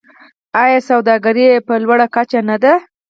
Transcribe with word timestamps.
آیا 0.63 0.79
سوداګري 0.89 1.43
یې 1.51 1.57
په 1.67 1.73
لوړه 1.83 2.07
کچه 2.15 2.39
نه 2.49 2.57
ده؟ 2.63 2.73